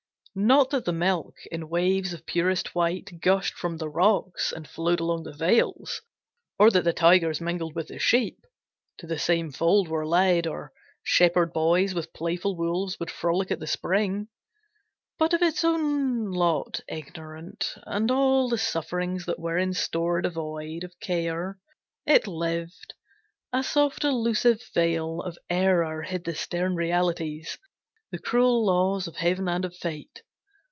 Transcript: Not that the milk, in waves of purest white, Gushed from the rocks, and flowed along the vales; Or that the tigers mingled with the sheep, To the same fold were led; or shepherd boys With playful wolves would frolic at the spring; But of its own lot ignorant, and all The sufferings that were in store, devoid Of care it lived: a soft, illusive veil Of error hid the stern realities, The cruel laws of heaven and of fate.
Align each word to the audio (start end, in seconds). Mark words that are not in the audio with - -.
Not 0.33 0.69
that 0.69 0.85
the 0.85 0.93
milk, 0.93 1.35
in 1.51 1.67
waves 1.67 2.13
of 2.13 2.25
purest 2.25 2.73
white, 2.73 3.19
Gushed 3.19 3.53
from 3.55 3.75
the 3.75 3.89
rocks, 3.89 4.53
and 4.53 4.65
flowed 4.65 5.01
along 5.01 5.23
the 5.23 5.33
vales; 5.33 6.01
Or 6.57 6.71
that 6.71 6.85
the 6.85 6.93
tigers 6.93 7.41
mingled 7.41 7.75
with 7.75 7.89
the 7.89 7.99
sheep, 7.99 8.45
To 8.99 9.07
the 9.07 9.19
same 9.19 9.51
fold 9.51 9.89
were 9.89 10.07
led; 10.07 10.47
or 10.47 10.71
shepherd 11.03 11.51
boys 11.51 11.93
With 11.93 12.13
playful 12.13 12.55
wolves 12.55 12.97
would 12.97 13.11
frolic 13.11 13.51
at 13.51 13.59
the 13.59 13.67
spring; 13.67 14.29
But 15.19 15.33
of 15.33 15.41
its 15.41 15.65
own 15.65 16.31
lot 16.31 16.79
ignorant, 16.87 17.75
and 17.85 18.09
all 18.09 18.47
The 18.47 18.57
sufferings 18.57 19.25
that 19.25 19.37
were 19.37 19.57
in 19.57 19.73
store, 19.73 20.21
devoid 20.21 20.85
Of 20.85 20.97
care 21.01 21.57
it 22.05 22.25
lived: 22.25 22.93
a 23.51 23.63
soft, 23.63 24.05
illusive 24.05 24.63
veil 24.73 25.19
Of 25.21 25.37
error 25.49 26.03
hid 26.03 26.23
the 26.23 26.35
stern 26.35 26.75
realities, 26.75 27.57
The 28.13 28.19
cruel 28.19 28.65
laws 28.65 29.07
of 29.07 29.15
heaven 29.15 29.47
and 29.47 29.63
of 29.63 29.73
fate. 29.73 30.21